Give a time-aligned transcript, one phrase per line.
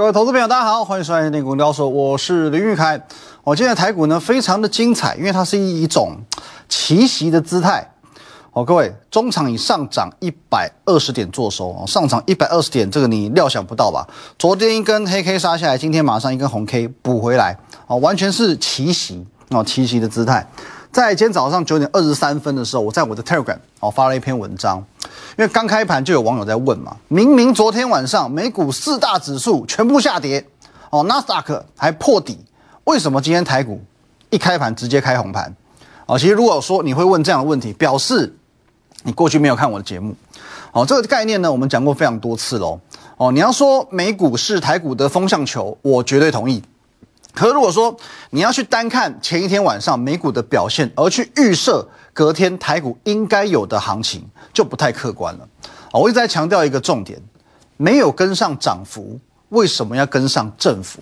[0.00, 2.98] 各位投资朋友，大家好，欢迎收看《内股聊说》，我是林玉凯。
[3.44, 6.16] 我今天的台股呢，非常的精彩，因为它是以一种
[6.70, 7.86] 奇袭的姿态。
[8.52, 14.08] 哦，各位，中场以上涨一百二十点做收哦，上涨一百二十点，这个你料想不到吧？
[14.38, 20.48] 昨天一根黑 K 杀下来，今天马上一根红 K 补回来，哦，完全是奇袭哦，奇袭的姿态。
[20.92, 24.84] 在今天早上九点二十三分的时候，我在我的 Telegram 哦发了一篇文章。
[25.38, 30.44] 因为刚开盘就有网友在问嘛，明明昨天晚上美股四大指数全部下跌，
[30.90, 32.38] 哦，纳斯达克还破底，
[32.84, 33.80] 为什么今天台股
[34.30, 35.54] 一开盘直接开红盘？
[36.06, 38.34] 哦，其实如果说你会问这样的问题，表示
[39.04, 40.12] 你过去没有看我的节目，
[40.72, 42.80] 哦，这个概念呢，我们讲过非常多次喽。
[43.16, 46.60] 哦，你要说美股是台股的风向球，我绝对同意。
[47.32, 47.96] 可是如果说
[48.30, 55.48] 你要去单看前一天晚上美股的表现，而去预设隔天台股应该有的行情，就不太客观了。
[55.90, 57.20] 啊，我一直在强调一个重点：
[57.76, 59.18] 没有跟上涨幅，
[59.50, 61.00] 为什么要跟上振幅？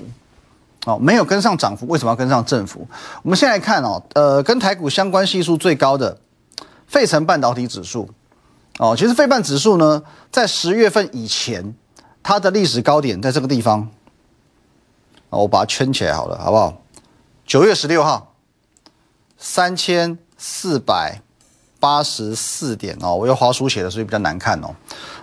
[0.85, 2.87] 哦，没有跟上涨幅，为什么要跟上振幅？
[3.23, 6.17] 我们先来看哦，呃，跟台股相关系数最高的
[6.87, 8.09] 费城半导体指数。
[8.79, 11.75] 哦，其实费半指数呢，在十月份以前，
[12.23, 13.89] 它的历史高点在这个地方。
[15.31, 16.83] 我把它圈起来好了，好不好？
[17.47, 18.34] 九月十六号，
[19.37, 21.20] 三千四百
[21.79, 23.15] 八十四点哦。
[23.15, 24.75] 我用华书写的，所以比较难看哦。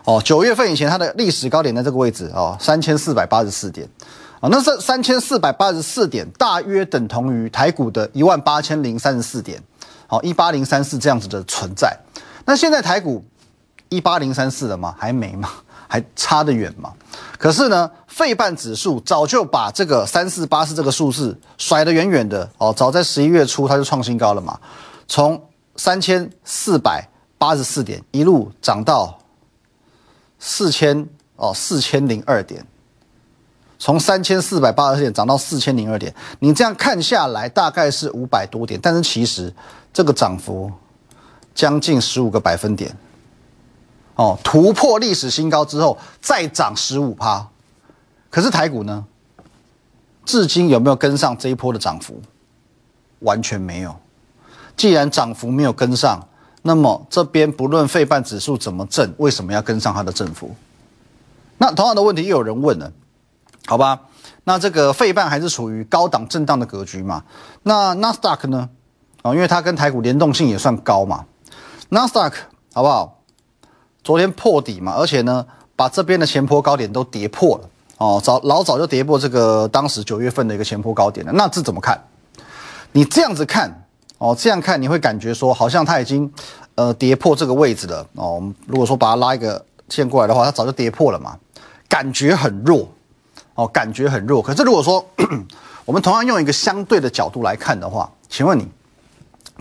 [0.05, 3.87] 哦，九月份以前它的历史高点在这个位置哦，三千四百八十四点。
[4.39, 9.61] 啊，那这三千四百八十四点大约等同于台股的一万八千零三十四点。
[10.07, 11.97] 好，一八零三四这样子的存在。
[12.45, 13.25] 那现在台股
[13.89, 14.93] 一八零三四了吗？
[14.97, 15.49] 还没吗？
[15.87, 16.93] 还差得远吗？
[17.37, 22.73] 可是呢，费半指数早就把这个三四八四这个数字甩得远远的哦。
[22.75, 24.59] 早在十一月初它就创新高了嘛，
[25.07, 25.41] 从
[25.75, 29.19] 三千四百八十四点一路涨到
[30.39, 32.65] 四千哦四千零二点，
[33.77, 36.13] 从三千四百八十四点涨到四千零二点。
[36.39, 39.53] 你这样看下来大概是五百多点，但是其实
[39.93, 40.71] 这个涨幅
[41.53, 42.95] 将近十五个百分点。
[44.15, 47.47] 哦，突破历史新高之后再涨十五趴，
[48.29, 49.05] 可是台股呢，
[50.23, 52.21] 至今有没有跟上这一波的涨幅？
[53.19, 53.95] 完全没有。
[54.77, 56.27] 既然涨幅没有跟上，
[56.61, 60.55] 那么这边不论费半指数怎么震，为什么要跟上它的振幅？
[61.57, 62.91] 那同样的问题又有人问了，
[63.65, 63.99] 好吧？
[64.43, 67.23] 那这个费半还是处于高档震荡的格局嘛？
[67.63, 68.69] 那纳斯达克呢？
[69.23, 71.25] 哦，因为它跟台股联动性也算高嘛。
[71.89, 72.37] 纳斯达克
[72.73, 73.23] 好不好？
[74.05, 75.43] 昨天破底嘛，而且呢，
[75.75, 81.31] 把这边的前坡高点都跌破了哦，早老早就跌破这个当时九月份的一个前坡高点了。
[81.33, 81.99] 那这怎么看？
[82.91, 83.87] 你这样子看
[84.19, 86.31] 哦，这样看你会感觉说，好像它已经
[86.75, 88.43] 呃跌破这个位置了哦。
[88.67, 91.35] 如果说把它拉一个线过来的话，它早就跌破了嘛，
[91.89, 92.87] 感觉很弱
[93.55, 94.39] 哦，感觉很弱。
[94.39, 95.03] 可是如果说
[95.83, 98.67] 我们同样用一个相对的角度来看的话，请问你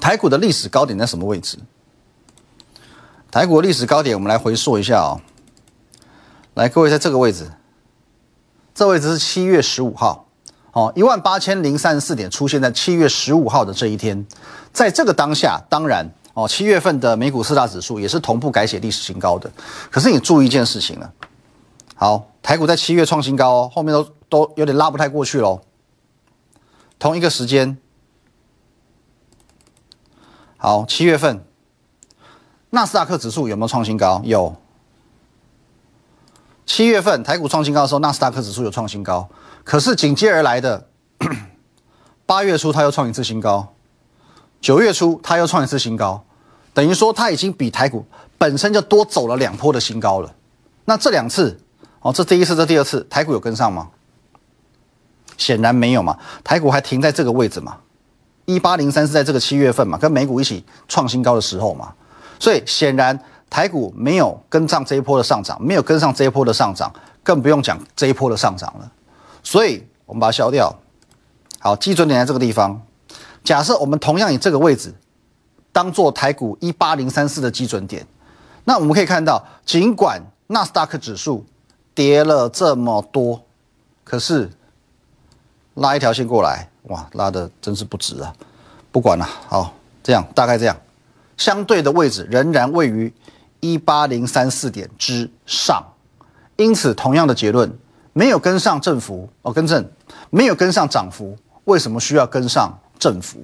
[0.02, 1.56] 台股的历史高点在什么位置？
[3.34, 5.20] 台股历史高点，我们来回溯一下哦。
[6.54, 7.50] 来，各位在这个位置，
[8.72, 10.28] 这位置是七月十五号，
[10.70, 14.24] 哦，一万八千零三十四点出现在七月十五号的这一天，
[14.72, 19.36] 在这个当下，当然哦，七月份的美股四大指数也是同步改写历史新高。
[19.36, 19.50] 的，
[19.90, 21.12] 可是你注意一件事情了，
[21.96, 25.60] 好，台股在七月创新高哦，后面都都有点拉不太过去喽。
[27.00, 27.76] 同一个时间，
[30.56, 31.44] 好，七月份。
[32.74, 34.20] 纳斯达克指数有没有创新高？
[34.24, 34.54] 有。
[36.66, 39.28] 七月份台股创新高的时候，纳斯达克指数有创新高。
[39.62, 40.88] 可是紧接而来的
[42.26, 43.72] 八月初，它又创一次新高；
[44.60, 46.24] 九月初，它又创一次新高。
[46.72, 48.04] 等于说，它已经比台股
[48.36, 50.34] 本身就多走了两波的新高了。
[50.84, 51.56] 那这两次，
[52.00, 53.88] 哦，这第一次，这第二次，台股有跟上吗？
[55.36, 56.18] 显然没有嘛。
[56.42, 57.76] 台股还停在这个位置嘛？
[58.46, 61.94] 一八零三是在这个七月份嘛，跟美股一起创新高的时候嘛。
[62.44, 63.18] 所以显然
[63.48, 66.92] 台股没有跟上这一波的上涨，没有跟上这一波的上涨，
[67.22, 68.92] 更不用讲这一波的上涨了。
[69.42, 70.70] 所以我们把它消掉。
[71.58, 72.82] 好，基准点在这个地方。
[73.42, 74.94] 假设我们同样以这个位置
[75.72, 78.06] 当做台股一八零三四的基准点，
[78.64, 81.46] 那我们可以看到，尽管纳斯达克指数
[81.94, 83.40] 跌了这么多，
[84.04, 84.50] 可是
[85.72, 88.34] 拉一条线过来，哇，拉的真是不值啊！
[88.92, 90.76] 不管了，好，这样大概这样。
[91.36, 93.12] 相对的位置仍然位于
[93.60, 95.82] 一八零三四点之上，
[96.56, 97.70] 因此同样的结论
[98.12, 99.88] 没有跟上振幅哦，更正
[100.30, 103.38] 没有跟上涨幅，为什么需要跟上振幅？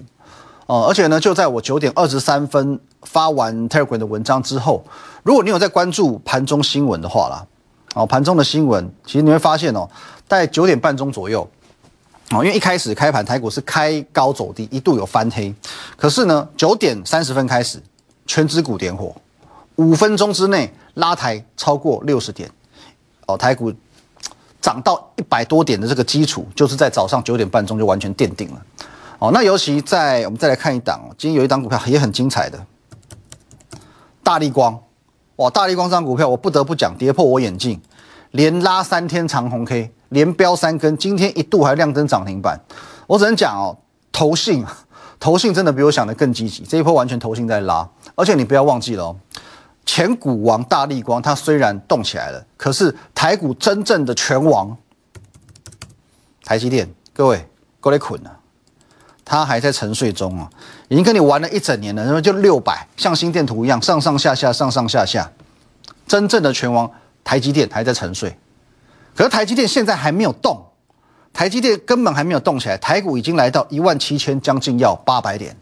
[0.67, 4.85] 哦，而且呢，就在我九点二十三分发完 Telegram 的文章之后，
[5.23, 7.47] 如果你有在关注盘中新闻的话啦，
[7.95, 9.89] 哦，盘中的新闻，其实你会发现哦，
[10.29, 11.49] 在九点半钟左右，
[12.33, 15.53] 哦，因为一开始开盘台股是开高走低，一度有翻黑，
[15.97, 17.83] 可是呢，九点三十分开始，
[18.25, 19.13] 全指股点火，
[19.77, 22.49] 五分钟之内拉抬超过六十点，
[23.27, 23.73] 哦，台股
[24.61, 28.63] 涨到一百多点的这个基础，就是在早上九点半钟就完全奠定了。
[29.19, 32.65] 哦，那尤其在我们再来看一档，今天有一档股票也很精彩的，
[34.23, 34.81] 大力光，
[35.37, 37.81] 哇，大力光这张股票我不得不讲，跌破我眼镜，
[38.33, 42.61] 连拉三天长红 K，连飙三根，今天一度还亮灯涨停板，
[43.07, 43.77] 我只能讲哦，
[44.13, 44.65] 投信，
[45.19, 49.17] 投信真的比我想的更积极，这一波完全投信在拉，而且你不要忘记了哦，
[49.85, 54.77] 前股王大力光，它虽然动起来了，可是台股真正的拳王，
[56.45, 57.49] 台积电，各位
[57.81, 58.37] 过来捆了。
[59.23, 60.51] 它还在沉睡中啊，
[60.89, 65.31] 已经跟你玩了一整年了，然后就六百，像心电图一样上上下下，上上下下。
[66.05, 66.91] 真正的拳王
[67.25, 68.37] 台积电还在沉睡，
[69.15, 70.61] 可是台积电现在还没有动，
[71.33, 75.57] 台积电根本还没有动起来，台股已经来到一万七千，将近要八百点。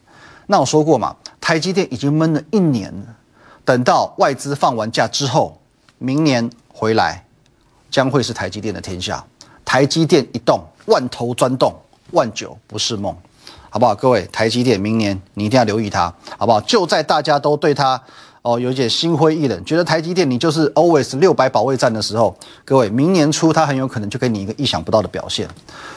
[0.47, 3.17] 那我说过嘛，台积电已经闷了一年了，
[3.65, 5.61] 等到外资放完假之后，
[5.99, 7.25] 明年回来
[7.91, 9.25] 将会是台积电的天下。
[9.65, 11.75] 台积电一动，万头钻动，
[12.13, 13.15] 万九不是梦。
[13.71, 13.95] 好不好？
[13.95, 16.59] 各位，台积电明年你一定要留意它，好不好？
[16.63, 18.03] 就在大家都对它
[18.49, 22.35] 哦有点心灰意冷，觉得台积电你就是 always 六百保卫战的时候，
[22.65, 25.47] 各位，明年初它很有可能就给你一个意想不到的表现。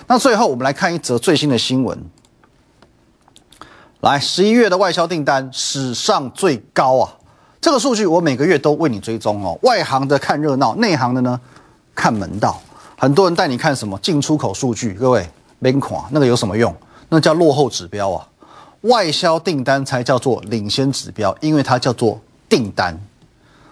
[0.07, 1.98] 那最后我们来看一则最新的新闻，
[4.01, 7.15] 来，十一月的外销订单史上最高啊！
[7.62, 9.57] 这个数据我每个月都为你追踪哦。
[9.62, 11.39] 外行的看热闹，内行的呢
[11.95, 12.59] 看门道。
[12.97, 15.25] 很多人带你看什么进出口数据，各位
[15.62, 16.75] 别垮，那个有什么用？
[17.07, 18.27] 那叫落后指标啊，
[18.81, 22.19] 外销订单才叫做领先指标，因为它叫做
[22.51, 23.00] 订单，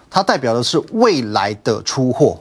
[0.08, 2.40] 它代表的是未来的出货。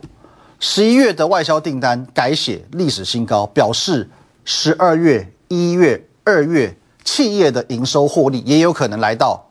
[0.57, 4.09] 十一月的外销订单改写历史新高，表示
[4.45, 9.45] 十二月、一月、二月企业的营收获利也有可能来到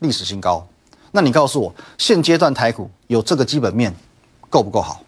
[0.00, 0.66] 历史新高。
[1.12, 3.94] 那你告诉我，现阶段台股有这个基本面
[4.50, 5.00] 够不够好？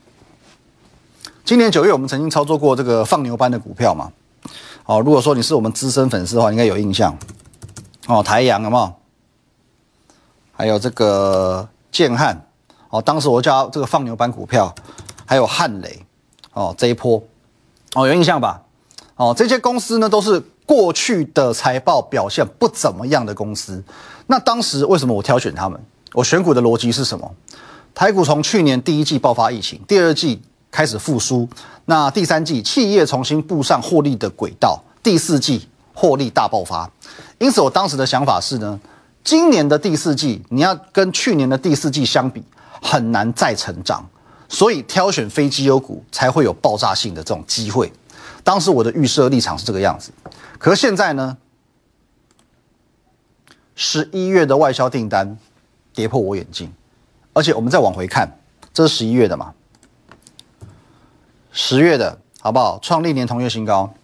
[1.45, 4.13] 今年九月我们曾经操作过这个放牛班的股票嘛？
[4.87, 7.19] 哦，如果说你是我们资深粉丝的话，应该有印象。
[8.07, 8.93] 哦，台阳有没有？
[10.57, 12.41] 还有这个建汉，
[12.91, 14.75] 哦，当时我叫这个放牛班股票，
[15.27, 16.05] 还有汉雷，
[16.53, 17.23] 哦，这一波，
[17.95, 18.63] 哦，有印象吧？
[19.17, 23.83] 哦，这些公司呢，都是过去的财报表现不怎么样的公司。
[24.27, 25.81] 那当时为什么我挑选他们？
[26.13, 27.31] 我选股的逻辑是什么？
[27.95, 30.41] 台股从去年第一季爆发疫情，第二季。
[30.75, 31.49] 开始复苏，
[31.85, 36.91] 那第三季企业重新步上获利的轨道，第四季获利大爆发。
[37.39, 38.81] 因此，我当时的想法是呢，
[39.25, 42.45] 今年的第四季你要跟去年的第四季相比，
[42.83, 44.07] 很难再成长，
[44.51, 47.91] 所以挑选非绩优股才会有爆炸性的这种机会。
[48.45, 50.13] 当时我的预设立场是这个样子，
[50.59, 51.39] 可是现在呢，
[53.75, 55.39] 十一月的外销订单
[55.95, 56.71] 跌破我眼镜，
[57.33, 58.29] 而且我们再往回看，
[58.75, 59.55] 这是十一月的嘛？
[61.51, 62.79] 十月的好不好？
[62.83, 63.95] 创历年同月新高。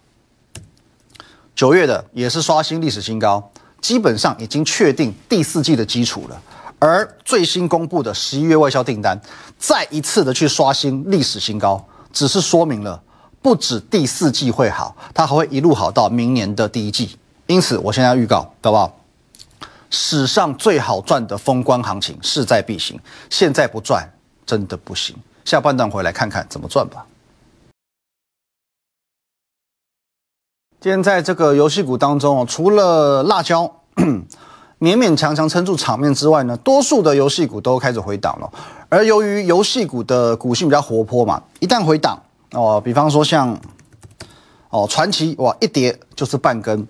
[1.55, 6.41] 九月的也是刷新历史新高，基本上已经确定第四季的基础了。
[6.79, 9.21] 而最新公布的十一月外销订单，
[9.59, 13.03] 再一次的去刷新历史新高，只是说明了
[13.43, 17.19] 不止第四季会好，它还会一路好到明年的第一季。
[17.47, 18.97] 因此，我现在预告，好不好？
[19.91, 24.09] 史上最好赚的封关行情势在必行，现在不赚
[24.47, 25.17] 真的不行。
[25.45, 27.05] 下半段回来看看怎么赚吧。
[30.81, 33.80] 今天在这个游戏股当中，除了辣椒
[34.81, 38.51] 勉勉强强撑住场面之外呢，多数的游戏股都开始回档了。
[38.89, 42.19] 而由于游戏股的股性比较活泼嘛，一旦回档
[42.53, 43.57] 哦，比方说像
[44.71, 46.87] 哦传奇哇一跌就是半根，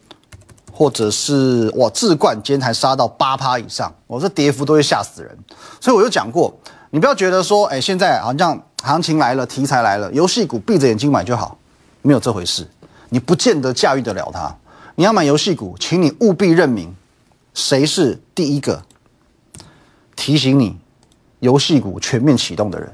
[0.73, 5.37] 或者是哇智冠今天还杀到八趴以上，我这跌幅都会吓死人。
[5.81, 6.55] 所以我就讲过，
[6.90, 11.59] 你不要觉得说哎现在好像行情来了，题材来了，游戏股闭着眼睛买就好，
[12.02, 12.67] 没有这回事。
[13.09, 14.55] 你不见得驾驭得了它。
[14.95, 16.95] 你要买游戏股，请你务必认明
[17.61, 18.83] 谁是第一个
[20.17, 20.79] 提醒你
[21.40, 22.90] 游戏股全面启动的人。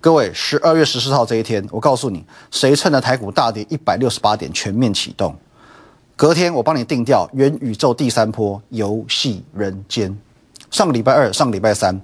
[0.00, 5.36] 各位，十二月十四号这一天，我告诉你，谁趁着台股大跌一百六十八点全面启动？
[6.16, 10.16] 隔天我帮你定调元宇宙第三波游戏人间。
[10.70, 12.00] 上个礼拜二、上个礼拜三，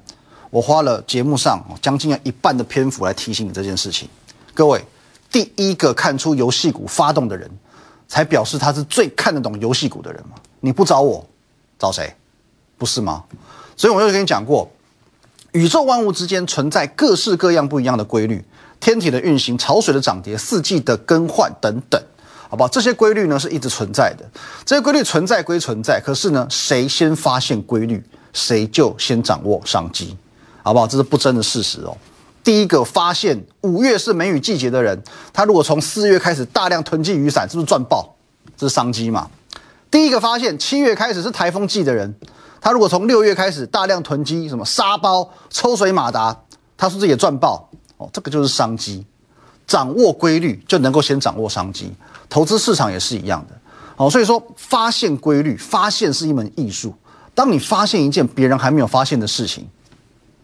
[0.50, 4.06] 我花了节目上将近一半的篇幅来提醒你这件事情。
[4.52, 4.84] 各位。
[5.32, 7.48] 第一个看出游戏股发动的人，
[8.08, 10.34] 才表示他是最看得懂游戏股的人嘛？
[10.58, 11.24] 你不找我，
[11.80, 12.14] 找谁？
[12.78, 13.24] 不是吗？
[13.76, 14.70] 所以我就跟你讲过，
[15.52, 18.44] 宇宙万物之间存在各式各样不一样的规律，
[18.78, 22.00] 天体的运行、潮水的涨跌、四季的更换等等，
[22.48, 22.68] 好不好？
[22.68, 24.24] 这些规律呢是一直存在的。
[24.64, 30.16] 这些规律存在归存在，可是呢，谁先发现规律，谁就先掌握商机，
[30.62, 30.86] 好不好？
[30.86, 31.96] 这是不争的事实哦。
[32.44, 38.14] 第一个发现五月是梅雨季节的人，他如果从四月开始大量囤积雨伞，是不是赚爆？
[38.56, 39.30] 这是商机嘛？
[39.90, 42.14] 第一个发现七月开始是台风季的人。
[42.60, 46.38] 他如果从六月开始大量囤积什么沙包、抽水马达，
[46.76, 47.68] 他是不是也赚爆？
[47.96, 49.04] 哦，这个就是商机，
[49.66, 51.92] 掌握规律就能够先掌握商机。
[52.28, 53.58] 投资市场也是一样的，
[53.96, 56.94] 哦，所以说发现规律，发现是一门艺术。
[57.34, 59.66] 当你发现一件别人还没有发现的事情，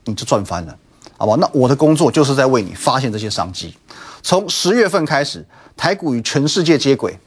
[0.05, 0.76] 你就赚翻了，
[1.19, 1.37] 好吧？
[1.38, 3.76] 那我的工作就是在为你发现这些商机。
[4.23, 7.19] 从十月份开始，台股与全世界接轨，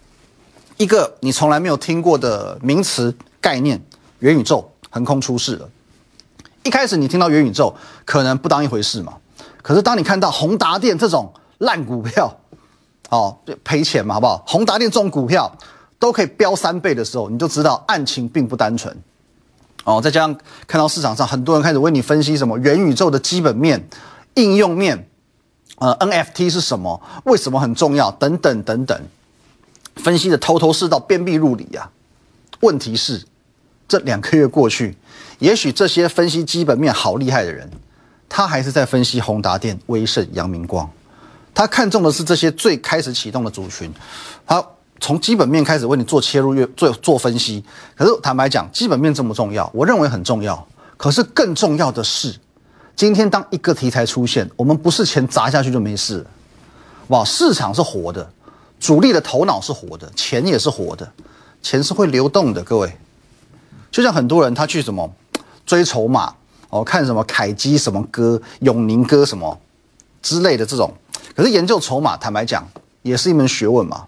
[0.79, 3.79] 一个你从来没有听过的名词概念——
[4.19, 4.71] 元宇宙。
[4.91, 5.69] 横空出世了。
[6.63, 9.13] 一开始你听到元宇宙，可能不当一回事嘛。
[9.61, 12.35] 可是当你看到宏达电这种烂股票，
[13.09, 14.43] 哦，赔钱嘛，好不好？
[14.47, 15.55] 宏达电这种股票
[15.99, 18.97] 都可以飙三倍的时候，你就知道案情并不单纯。
[19.83, 23.87] 哦，再加上看到市场上很多人开始为你分析什么元宇宙的基本面、
[24.33, 25.07] 应用面，
[25.77, 26.99] 呃，NFT 是什么？
[27.25, 28.09] 为什么很重要？
[28.09, 28.99] 等等等等，
[30.03, 31.89] 分析的头头是道、鞭辟入里呀。
[32.61, 33.23] 问题是。
[33.87, 34.95] 这两个月过去，
[35.39, 37.67] 也许这些分析基本面好厉害的人，
[38.29, 40.87] 他还是在分析宏达电、威盛、阳明光，
[41.55, 43.91] 他看中的是这些最开始启动的族群，
[44.45, 44.63] 他
[44.99, 47.65] 从基本面开始为你做切入、做做分析。
[47.95, 50.67] 可是坦白讲，基本面这么重要，我认为很重要。
[50.95, 52.35] 可是更重要的是，
[52.95, 56.25] 今天当一个题材出现，我们不是钱砸下去就没事了，
[57.07, 58.31] 哇，市场是活的，
[58.79, 61.11] 主力的头脑是活的，钱也是活的，
[61.61, 62.91] 钱是会流动的，各位。
[63.91, 65.11] 就像很多人他去什么
[65.65, 66.33] 追筹码
[66.69, 69.59] 哦，看什么凯基什么歌、永宁歌什么
[70.21, 70.93] 之类的这种，
[71.35, 72.67] 可是研究筹码，坦白讲
[73.01, 74.05] 也是一门学问嘛。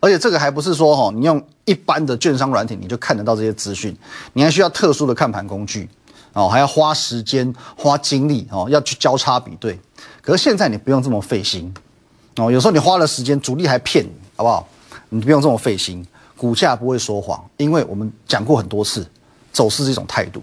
[0.00, 3.96] 而且这个还不是说哈，你用一般的券商软体你就看得到这些资讯，
[4.32, 5.88] 你还需要特殊的看盘工具
[6.32, 9.78] 哦，还要花时间、花精力哦，要去交叉比对。
[10.22, 11.72] 可是现在你不用这么费心
[12.36, 14.68] 哦，有时候你花了时间，主力还骗你，好不好？
[15.08, 16.06] 你不用这么费心，
[16.36, 19.06] 股价不会说谎，因为我们讲过很多次。
[19.52, 20.40] 走势是一种态度，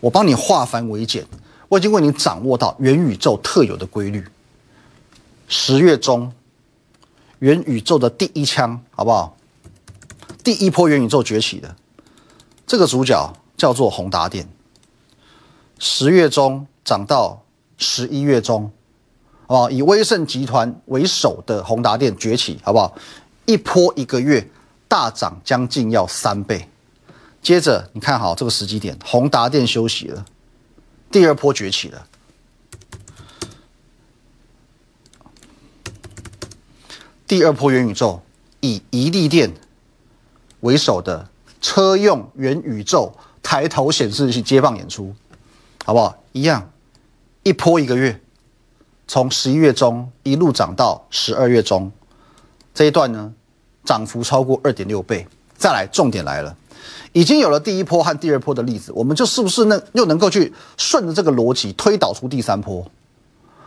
[0.00, 1.26] 我帮你化繁为简，
[1.66, 4.22] 我已经为你掌握到元宇宙特有的规律。
[5.48, 6.30] 十月中，
[7.38, 9.34] 元宇宙的第一枪，好不好？
[10.44, 11.74] 第一波元宇宙崛起的
[12.66, 14.46] 这个主角叫做宏达电。
[15.78, 17.42] 十月中涨到
[17.78, 18.70] 十一月中，
[19.48, 19.70] 好不好？
[19.70, 22.94] 以威盛集团为首的宏达电崛起，好不好？
[23.46, 24.46] 一波一个月
[24.86, 26.68] 大涨将近要三倍。
[27.40, 30.26] 接着，你看好这个时机点，宏达电休息了，
[31.10, 32.06] 第二波崛起了。
[37.26, 38.20] 第二波元宇宙
[38.60, 39.54] 以宜利电
[40.60, 41.30] 为首的
[41.62, 45.14] 车用元宇宙抬头显示器接棒演出，
[45.86, 46.22] 好不好？
[46.32, 46.70] 一样，
[47.44, 48.20] 一波一个月，
[49.08, 51.90] 从十一月中一路涨到十二月中，
[52.74, 53.32] 这一段呢，
[53.82, 55.26] 涨幅超过二点六倍。
[55.56, 56.54] 再来，重点来了。
[57.12, 62.86] 已经有了第一波和第二波的例子，我们就是不是能又能够去顺着这个逻辑推导出第三波？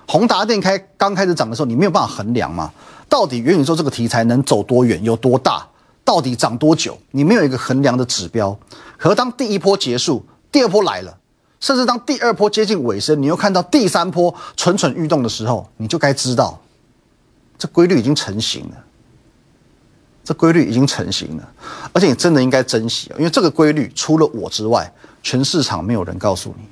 [0.07, 2.71] 宏达电开刚开始涨的时候，你没有办法衡量嘛？
[3.09, 5.67] 到底元宇宙这个题材能走多远、有多大？
[6.05, 6.97] 到底涨多久？
[7.09, 8.55] 你没有一个衡量的指标。
[8.95, 11.17] 可当第一波结束，第二波来了，
[11.61, 16.59] 甚至当第二波接近尾声，你又看到第三波蠢蠢欲动的时候，你就该知道，
[17.57, 18.77] 这规律已经成型了。
[20.23, 21.53] 这规律已经成型了，
[21.93, 24.91] 而且你真的应该珍惜因为这个规律除了我之外，
[25.23, 26.65] 全市场没有人告诉你。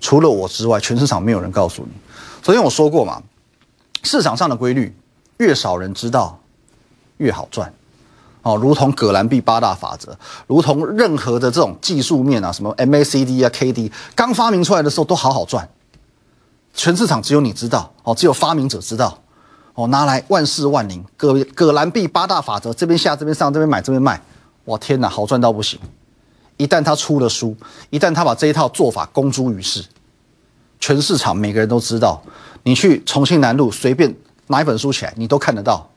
[0.00, 1.88] 除了我之外，全市场没有人告诉你。
[2.42, 3.22] 昨天我说过嘛，
[4.02, 4.94] 市场上的规律
[5.38, 6.38] 越少人知道，
[7.16, 7.72] 越好赚。
[8.46, 15.68] 哦，如同葛兰碧八大法则，如同任何的这种技术面啊，什么 MACD 啊、KD 刚发明出来的时候都好好赚。
[16.72, 19.18] 全市场只有你知道，哦，只有发明者知道。
[19.74, 24.22] 哦，拿来万事万灵，葛葛兰碧八大法则，这边下，这边上，这边买，这边卖，
[24.66, 25.80] 哇天哪，好赚到不行！
[26.56, 27.56] 一旦他出了书，
[27.90, 29.84] 一旦他把这一套做法公诸于世，
[30.78, 32.22] 全市场每个人都知道。
[32.62, 34.14] 你去重庆南路随便
[34.46, 35.90] 拿一本书起来，你都看得到。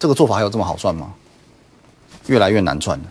[0.00, 1.14] 这个做法还有这么好赚吗？
[2.26, 3.04] 越来越难赚了。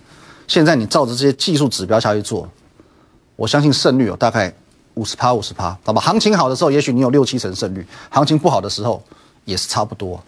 [0.47, 2.47] 现在你照着这些技术指标下去做，
[3.35, 4.53] 我相信胜率有大概
[4.95, 6.01] 五十趴，五十趴，好吧？
[6.01, 9.03] 行情好的时候，也许你有六七成胜率；行情不好的时候，
[9.45, 10.21] 也是差不多，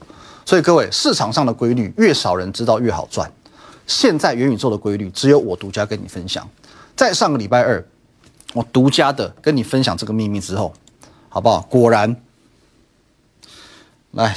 [0.46, 3.32] 所以各位，市场上的规律越少人知道越好赚。
[3.86, 6.48] 现在元宇宙的规律只有我独家跟你分享。
[6.96, 7.86] 在上个礼拜二，
[8.54, 10.74] 我独家的跟你分享这个秘密之后，
[11.30, 11.62] 好不好？
[11.70, 12.16] 果然，
[14.12, 14.36] 来，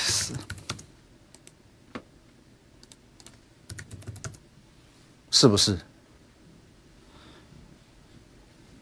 [5.31, 5.79] 是不是？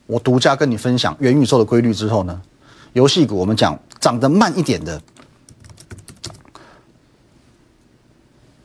[0.07, 2.41] 我独家跟你分享元宇宙的规律之后呢，
[2.93, 5.03] 游戏股我们讲涨得慢一点的，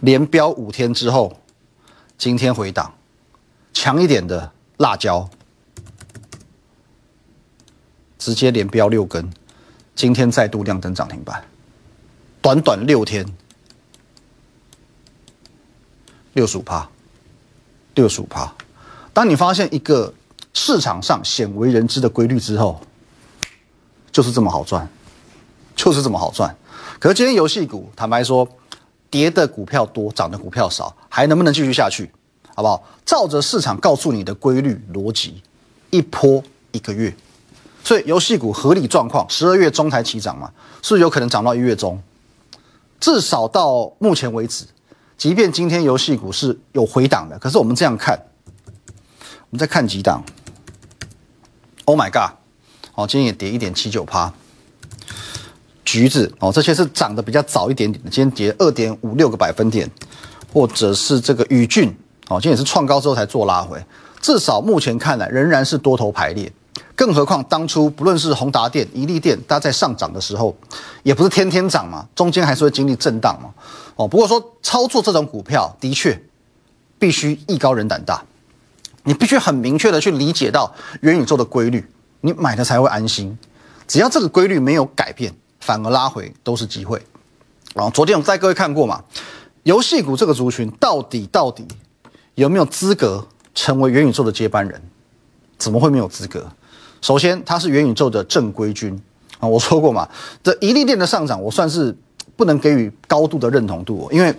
[0.01, 1.41] 连标五天之后，
[2.17, 2.93] 今天回档，
[3.73, 5.29] 强一点的辣椒。
[8.19, 9.33] 直接连标六根，
[9.95, 11.43] 今天再度亮灯涨停板，
[12.39, 13.25] 短短六天，
[16.33, 16.87] 六十五趴，
[17.95, 18.51] 六十五趴。
[19.13, 20.13] 当你发现一个
[20.53, 22.79] 市场上鲜为人知的规律之后，
[24.11, 24.87] 就是这么好赚，
[25.75, 26.55] 就是这么好赚。
[26.99, 28.47] 可是今天游戏股，坦白说，
[29.09, 32.11] 跌的股票多，涨的股票少，还能不能继续下去？
[32.55, 32.83] 好不好？
[33.05, 35.41] 照着市场告诉你的规律逻辑，
[35.89, 37.13] 一波一个月。
[37.83, 42.01] 所以游戏股合理状况，十二月中才起涨嘛，是不是有可能涨到一月中？
[42.99, 44.65] 至少到目前为止，
[45.21, 48.19] 即便今天游戏股是有回档的，可是我们这样看，
[49.19, 50.23] 我们再看几档。
[51.85, 52.35] Oh my god！
[52.95, 54.33] 哦，今天也跌一点七九趴。
[55.85, 59.87] 橘子哦，这些是涨得比较早一点点的，今天跌二点五六个百分点，
[60.51, 61.95] 或者是这个宇峻
[62.29, 63.79] 哦，今天也是创高之后才做拉回，
[64.19, 66.51] 至少目前看来仍然是多头排列。
[66.95, 70.55] 更何况当初不论是宏达电、一利电，它在上涨的时候，
[71.03, 73.51] 也不是天天涨嘛，中间还是会经历震荡嘛。
[74.01, 76.19] 哦，不过说操作这种股票，的确
[76.97, 78.23] 必须艺高人胆大，
[79.03, 81.85] 你必须很明确的去理解到元宇宙的规律，
[82.21, 83.37] 你买的才会安心。
[83.87, 86.99] 只要这个规律没有改变，反而拉回都是机会。
[87.75, 89.03] 哦，昨天我们带各位看过嘛，
[89.63, 91.67] 游戏股这个族群到底到底
[92.33, 94.81] 有没有资格成为元宇宙的接班人？
[95.59, 96.51] 怎么会没有资格？
[97.01, 98.99] 首先，它是元宇宙的正规军
[99.37, 99.47] 啊！
[99.47, 100.09] 我说过嘛，
[100.41, 101.95] 这一粒电的上涨，我算是
[102.41, 104.33] 不能给予高度的认同度，因为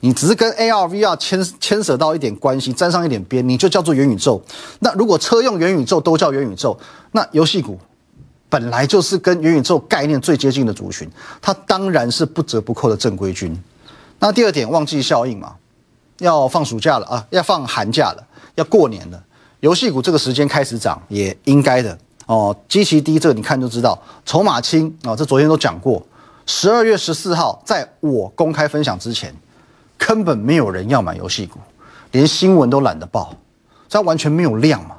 [0.00, 4.42] 你只是跟 AR、VR 牵牵扯到一点关系，沾上一点边，你就叫做元宇宙。
[4.78, 6.74] 那如果车用元宇宙都叫元宇宙，
[7.10, 7.78] 那游戏股
[8.48, 11.06] 本来就是跟元宇宙概念最接近的族群，
[11.42, 13.54] 它当然是不折不扣的正规军。
[14.18, 15.56] 那第二点，旺季效应嘛，
[16.20, 19.22] 要放暑假了啊，要放寒假了，要过年了。
[19.60, 24.00] 游戏股这个时间开始涨也应该的哦，基期低，这个你看就知道。
[24.24, 26.02] 筹码轻啊，这昨天都讲过。
[26.46, 29.34] 十二月十四号，在我公开分享之前，
[29.96, 31.58] 根本没有人要买游戏股，
[32.10, 33.34] 连新闻都懒得报，
[33.88, 34.96] 这完全没有量嘛。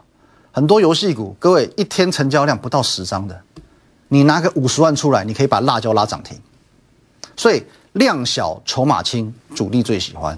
[0.51, 3.41] 很多游戏股，各位一天成交量不到十张的，
[4.07, 6.39] 你拿个五十万出来，你可以把辣椒拉涨停。
[7.35, 10.37] 所以量小筹码轻，主力最喜欢。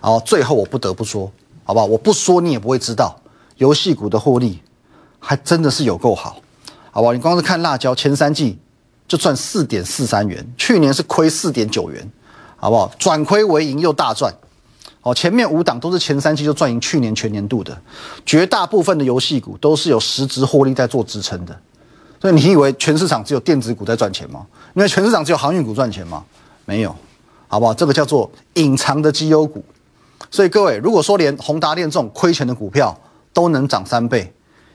[0.00, 1.30] 然后最后我不得不说，
[1.64, 1.86] 好不好？
[1.86, 3.20] 我不说你也不会知道。
[3.56, 4.62] 游戏股的获利
[5.18, 6.36] 还真的是有够好，
[6.92, 7.12] 好不好？
[7.12, 8.56] 你光是看辣椒前三季
[9.08, 12.08] 就赚四点四三元，去年是亏四点九元，
[12.56, 12.92] 好不好？
[12.98, 14.30] 转亏为盈又大赚，
[15.00, 17.76] 哦，前面五档都是前三季就赚赢去年全年度的，
[18.26, 21.58] 绝大部分的游戏股都是有实质获利在做支撑的，
[22.20, 24.46] 所以你以为全市场只有电子股在赚钱吗？
[24.74, 26.22] 因为全市场只有航运股赚钱吗？
[26.66, 26.94] 没有，
[27.46, 27.72] 好不好？
[27.72, 29.64] 这个叫做隐藏的绩优股，
[30.30, 32.94] 所以各位如果说连宏达电这种亏钱的股票，
[33.32, 34.30] 都能涨三倍，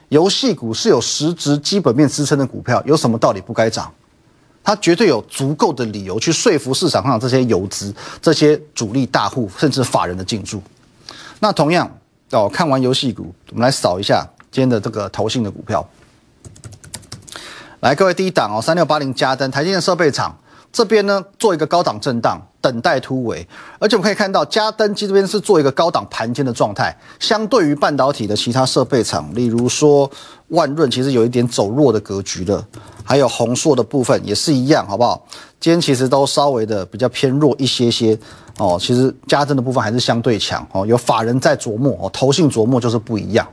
[0.08, 3.92] 游戏股是有实质基本面支撑的股票，有什么道理不该涨？
[4.64, 10.60] 他绝对有足够的理由去说服市场上这些游资、这些主力大户甚至法人的进驻。
[11.38, 11.88] 那同样
[12.30, 15.86] 哦，看完游戏股，我们来扫一下今天的这个投信的股票。
[17.80, 20.34] 来，各位第一档哦，三六八零加登台积电设备厂。
[20.74, 23.46] 这边呢，做一个高档震荡，等待突围。
[23.78, 26.92] 而且我们可以看到，嘉登机这边是做一个高档盘间的状态。
[27.20, 30.10] 相对于半导体的其他设备厂，例如说
[30.48, 32.66] 万润，其实有一点走弱的格局了。
[33.04, 35.24] 还有宏硕的部分也是一样，好不好？
[35.60, 38.18] 今天其实都稍微的比较偏弱一些些
[38.58, 38.76] 哦。
[38.80, 40.84] 其实嘉登的部分还是相对强哦。
[40.84, 43.46] 有法人在琢磨哦，投信琢磨就是不一样。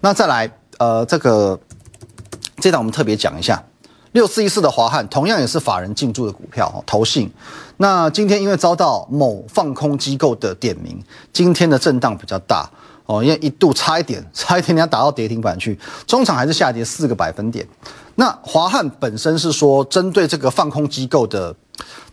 [0.00, 1.60] 那再来，呃，这个
[2.56, 3.62] 这档我们特别讲一下。
[4.12, 7.30] 六四一四的华汉同样也是法人进驻的股票，投信。
[7.78, 12.68] 那今天因为遭到某放空机构的点名，今天的震荡比较大
[13.06, 17.66] 哦，因为一度差一点， 差一点要打到跌停板去，中场还是下跌四个百分点。
[18.16, 21.54] 那华汉本身是说针对这个放空机构的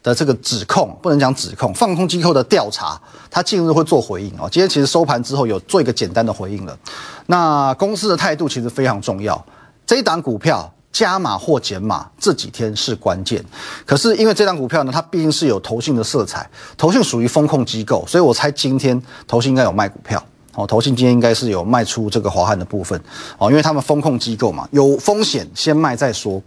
[0.01, 4.47] 的这个指控，不能讲指控，放空机构的调查，它近日会做回应哦。
[4.49, 6.79] 今天其实收盘之后有做一个简单的回应了。
[7.25, 9.45] 那公司的态度其实非常重要，
[9.85, 10.73] 这一档股票。
[10.91, 13.43] 加码或减码这几天是关键，
[13.85, 20.23] 可是因为这张股票呢，它毕竟是有投信的色彩，投信属于风控机构，所以我猜今天投信应该有卖股票，
[20.55, 22.99] 哦，投信今天应该是有卖出这个华汉的部分
[23.37, 26.41] 哦，因为他们风控机构嘛，有风险先卖再说。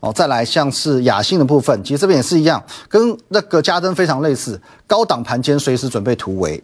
[0.00, 6.62] 哦，再来像是雅信的部分，其实这边也是一样，跟那个嘉登非常类似，高档盘间随时准备突围。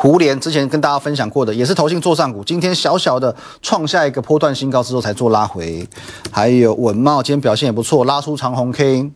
[0.00, 5.84] 胡联之前跟大家分享过的，也是投信做上股，今天小小的创下一个波段新高之后才做拉回。
[6.30, 9.10] 还有稳茂今天表现也不错，拉出长红 K。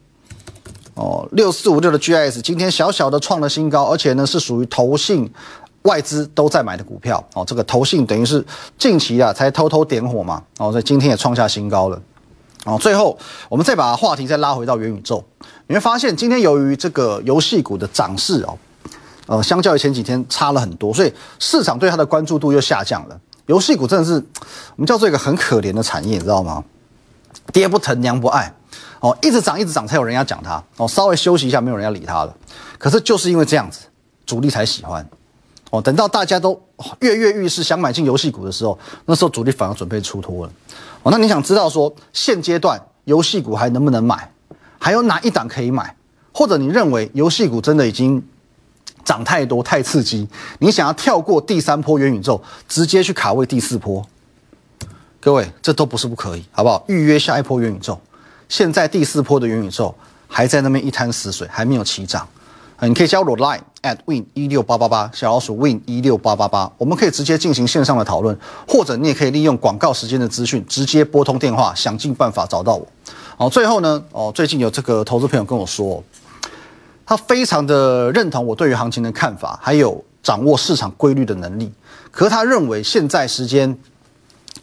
[0.95, 5.33] 哦，六四五六的 GIS 今天小小的创了新高，而且呢是属于投信
[5.83, 7.25] 外资都在买的股票。
[7.35, 8.45] 哦，这个投信等于是
[8.77, 10.43] 近期啊才偷偷点火嘛。
[10.59, 12.03] 哦，所以今天也创下新高了。
[12.65, 13.17] 哦，最后
[13.49, 15.23] 我们再把话题再拉回到元宇宙，
[15.69, 18.59] 你会发现今天由于这个游戏股的涨势哦，
[19.33, 23.19] 呃，相较于前几天差了很多，所以市场对它的关注度又下降了。
[23.47, 24.13] 游戏股真的是
[24.77, 26.63] 我们叫做一个很可怜的产业，你知道吗？
[27.51, 28.53] 爹不疼娘不爱，
[29.01, 32.37] 哦，一直涨一直涨才有人要讲它，哦，稍微休息一下没有人要理它了。
[32.77, 33.87] 可是就是因为这样子，
[34.27, 35.09] 主力才喜欢，
[35.71, 36.61] 哦，等到大家都
[37.01, 40.53] 跃跃欲试想买进游戏股的时候，那时候主力反而准备出脱了。
[41.05, 44.31] 哦，那你想知道说现阶段游戏股还能不能买？
[44.79, 45.97] 还有哪一档可以买？
[46.35, 48.23] 或者你认为游戏股真的已经
[49.05, 50.27] 涨太多太刺激，
[50.59, 54.05] 你想要跳过第三波元宇宙，直接去卡位第四波？
[55.21, 56.83] 各位，这都不是不可以，好不好？
[56.89, 57.99] 预约下一波元宇宙，
[58.49, 59.95] 现在第四波的元宇宙
[60.27, 62.27] 还在那边一滩死水，还没有起涨。
[62.81, 68.37] 你可以加入 Line at win 一六八八八小老鼠 win 一六八八八，我们可以直接进行线上的讨论，
[68.67, 72.85] 或者你也可以利用广告时间的资讯直接拨通电话，想尽办法找到我。
[73.37, 76.03] 好，最后呢，哦，最近有这个投资朋友跟我说，
[77.05, 81.73] 他非常的认同我对于行情的看法，还有掌握市场规律的能力。
[82.11, 83.77] 可是他认为现在时间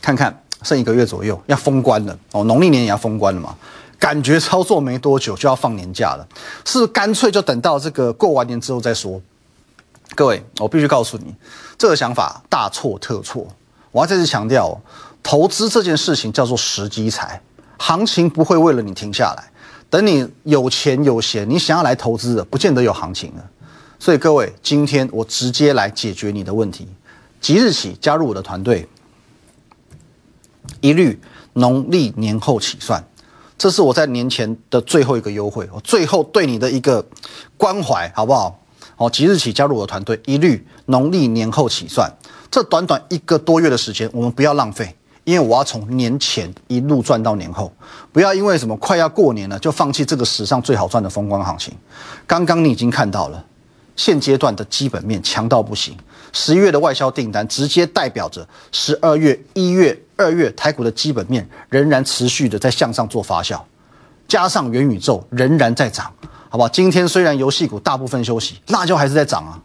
[0.01, 3.55] 看看剩一个月左右要封关了，哦，农历年也要封关了嘛。
[3.97, 6.25] 感觉操作没多久就要放年假了，
[6.63, 9.21] 是干脆就等到这个过完年之后再说。
[10.15, 11.35] 各位，我必须告诉你，
[11.77, 13.45] 这个想法大错特错。
[13.91, 14.79] 我要再次强调，
[15.21, 17.41] 投资这件事情叫做时机财，
[17.77, 19.48] 行情不会为了你停下来。
[19.89, 23.49] 等你有钱有闲，你想要来投资的，不见得有行情了。
[23.97, 26.87] 所以各位，今天我直接来解决你的问题，
[27.41, 28.87] 即日起加入我的团队，
[30.79, 31.19] 一律
[31.53, 33.03] 农历年后起算。
[33.57, 37.05] 这是我在年前的最后一个优惠，我最后对你的一个
[37.57, 38.57] 关怀，好不好？
[38.95, 42.09] 哦，即日起加入我的团队，一律农历年后起算。
[42.51, 47.71] 这短短一个多月的时间，我们不要浪费，因为我要从年前一路赚到年后，
[48.11, 51.73] 不要因为什么快要过年了就放弃这个史上最好赚的风光行情。
[52.25, 53.45] 刚刚你已经看到了，
[53.95, 55.95] 现阶段的基本面强到不行。
[56.31, 63.59] 十一月的外销订单直接代表着十二月、一月、二月台股的基本面仍然持续的在向上做发酵，
[64.27, 66.11] 加上元宇宙仍然在涨，
[66.49, 66.69] 好不好？
[66.69, 69.59] 今天虽然游戏股大部分休息，辣椒还是在涨啊。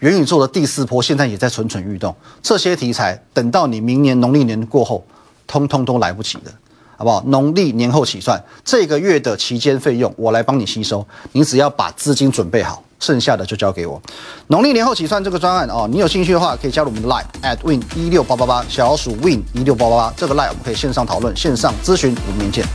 [0.00, 5.04] 元宇宙的第四波现在也在蠢蠢欲动，这些题材等到你明年农历年过后，
[5.46, 6.52] 通通都来不及的，
[6.96, 7.22] 好不好？
[7.26, 12.82] 农历年后起算，这个月的期间费用我来帮你吸收，你只要把资金准备好。
[13.00, 14.02] 剩下的就交给我。
[14.48, 22.66] 农历年后起算这个专案哦，你有兴趣的话，可以加入我们的 Line at win 一六八八八小老鼠 win 一六八八八这个 Line，我们可以线上讨论、线上咨询，我们明天见。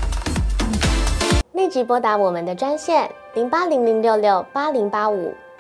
[1.51, 5.33] 立即拨打我们的专线零八零零六六八零八五